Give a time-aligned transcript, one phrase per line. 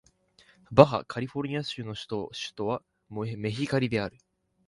[0.71, 2.07] バハ・カリフォルニア州の州
[2.55, 4.17] 都はメヒカリである